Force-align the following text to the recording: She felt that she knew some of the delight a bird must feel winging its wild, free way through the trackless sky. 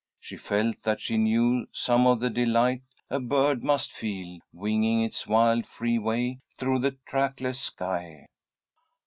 She 0.19 0.35
felt 0.35 0.81
that 0.81 0.99
she 0.99 1.15
knew 1.17 1.67
some 1.71 2.07
of 2.07 2.19
the 2.19 2.31
delight 2.31 2.81
a 3.11 3.19
bird 3.19 3.63
must 3.63 3.91
feel 3.91 4.39
winging 4.51 5.03
its 5.03 5.27
wild, 5.27 5.67
free 5.67 5.99
way 5.99 6.39
through 6.57 6.79
the 6.79 6.97
trackless 7.05 7.59
sky. 7.59 8.25